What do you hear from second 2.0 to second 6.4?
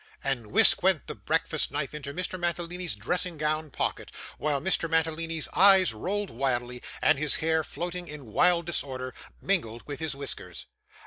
Mr. Mantalini's dressing gown pocket, while Mr. Mantalini's eyes rolled